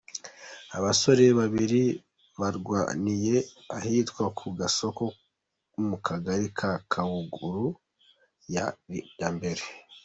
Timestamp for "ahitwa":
3.77-4.23